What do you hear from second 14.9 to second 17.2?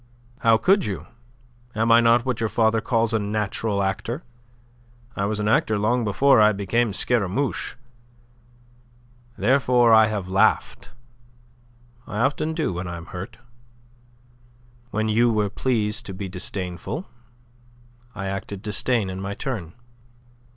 you were pleased to be disdainful,